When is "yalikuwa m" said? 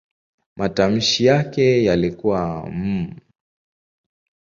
1.83-3.15